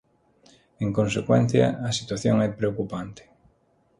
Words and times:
En 0.85 0.89
consecuencia, 0.97 1.65
a 1.89 1.89
situación 1.99 2.35
é 2.47 2.49
preocupante. 2.59 3.23